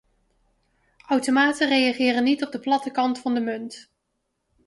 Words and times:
Automaten 1.09 1.67
reageren 1.67 2.23
niet 2.23 2.45
op 2.45 2.51
de 2.51 2.59
platte 2.59 2.91
kant 2.91 3.19
van 3.19 3.33
de 3.33 3.39
munt. 3.41 3.89